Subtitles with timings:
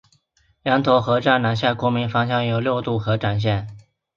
[0.63, 3.77] 羊臼河站南下昆明方向有六渡河展线。